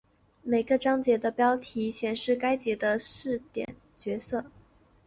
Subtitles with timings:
[0.41, 4.45] 每个章节的标题显示该节的视点角色。